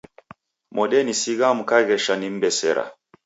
[0.75, 2.85] Modenisigha mkaghesha nimmbesera.